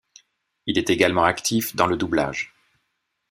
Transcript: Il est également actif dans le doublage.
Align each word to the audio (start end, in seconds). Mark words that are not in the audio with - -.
Il 0.65 0.79
est 0.79 0.89
également 0.89 1.25
actif 1.25 1.75
dans 1.75 1.85
le 1.85 1.95
doublage. 1.95 2.55